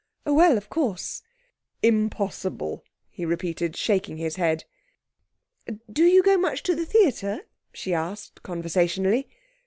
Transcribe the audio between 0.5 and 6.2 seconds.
of course' 'Impossible,' he repeated, shaking his head. 'Do